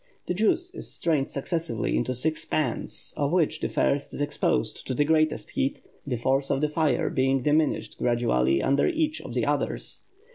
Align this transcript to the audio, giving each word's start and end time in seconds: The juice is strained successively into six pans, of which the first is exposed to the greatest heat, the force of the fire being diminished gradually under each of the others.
The 0.25 0.33
juice 0.33 0.73
is 0.73 0.91
strained 0.91 1.29
successively 1.29 1.95
into 1.95 2.15
six 2.15 2.43
pans, 2.43 3.13
of 3.15 3.31
which 3.31 3.59
the 3.59 3.69
first 3.69 4.15
is 4.15 4.19
exposed 4.19 4.87
to 4.87 4.95
the 4.95 5.05
greatest 5.05 5.51
heat, 5.51 5.83
the 6.07 6.15
force 6.17 6.49
of 6.49 6.61
the 6.61 6.69
fire 6.69 7.07
being 7.11 7.43
diminished 7.43 7.99
gradually 7.99 8.63
under 8.63 8.87
each 8.87 9.21
of 9.21 9.35
the 9.35 9.45
others. 9.45 10.01